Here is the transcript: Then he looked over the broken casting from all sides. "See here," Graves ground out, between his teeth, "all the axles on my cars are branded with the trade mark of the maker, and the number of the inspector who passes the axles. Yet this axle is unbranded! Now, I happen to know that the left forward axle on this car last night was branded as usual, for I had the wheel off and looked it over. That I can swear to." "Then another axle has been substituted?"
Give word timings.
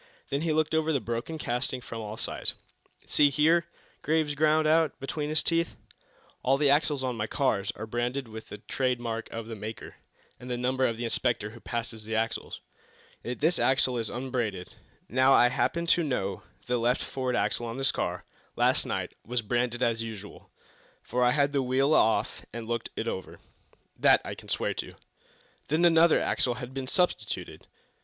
Then 0.31 0.41
he 0.41 0.51
looked 0.51 0.73
over 0.73 0.91
the 0.91 0.99
broken 0.99 1.37
casting 1.37 1.79
from 1.79 2.01
all 2.01 2.17
sides. 2.17 2.55
"See 3.05 3.29
here," 3.29 3.67
Graves 4.01 4.33
ground 4.33 4.65
out, 4.65 4.99
between 4.99 5.29
his 5.29 5.43
teeth, 5.43 5.75
"all 6.41 6.57
the 6.57 6.71
axles 6.71 7.03
on 7.03 7.15
my 7.15 7.27
cars 7.27 7.69
are 7.75 7.85
branded 7.85 8.27
with 8.27 8.49
the 8.49 8.57
trade 8.57 8.99
mark 8.99 9.27
of 9.29 9.45
the 9.45 9.55
maker, 9.55 9.97
and 10.39 10.49
the 10.49 10.57
number 10.57 10.87
of 10.87 10.97
the 10.97 11.03
inspector 11.03 11.51
who 11.51 11.59
passes 11.59 12.03
the 12.03 12.15
axles. 12.15 12.61
Yet 13.23 13.41
this 13.41 13.59
axle 13.59 13.95
is 13.99 14.09
unbranded! 14.09 14.73
Now, 15.07 15.33
I 15.33 15.49
happen 15.49 15.85
to 15.85 16.01
know 16.01 16.41
that 16.61 16.65
the 16.65 16.77
left 16.79 17.03
forward 17.03 17.35
axle 17.35 17.67
on 17.67 17.77
this 17.77 17.91
car 17.91 18.25
last 18.55 18.87
night 18.87 19.13
was 19.23 19.43
branded 19.43 19.83
as 19.83 20.01
usual, 20.01 20.49
for 21.03 21.23
I 21.23 21.29
had 21.29 21.53
the 21.53 21.61
wheel 21.61 21.93
off 21.93 22.43
and 22.51 22.67
looked 22.67 22.89
it 22.95 23.07
over. 23.07 23.39
That 23.99 24.19
I 24.25 24.33
can 24.33 24.49
swear 24.49 24.73
to." 24.73 24.95
"Then 25.67 25.85
another 25.85 26.19
axle 26.19 26.55
has 26.55 26.69
been 26.69 26.87
substituted?" 26.87 27.67